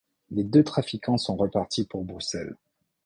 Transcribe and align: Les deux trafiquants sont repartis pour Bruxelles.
Les 0.31 0.43
deux 0.43 0.63
trafiquants 0.63 1.19
sont 1.19 1.35
repartis 1.35 1.85
pour 1.85 2.03
Bruxelles. 2.05 2.55